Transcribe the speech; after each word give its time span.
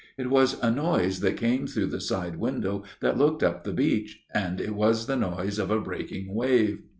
"It 0.17 0.31
was 0.31 0.59
a 0.63 0.71
noise 0.71 1.19
that 1.19 1.37
came 1.37 1.67
through 1.67 1.85
the 1.85 2.01
side 2.01 2.37
window 2.37 2.81
that 3.01 3.19
looked 3.19 3.43
up 3.43 3.63
the 3.63 3.71
beach, 3.71 4.23
and 4.33 4.59
it 4.59 4.73
was 4.73 5.05
the 5.05 5.15
noise 5.15 5.59
of 5.59 5.69
a 5.69 5.79
breaking 5.79 6.33
wave." 6.33 6.79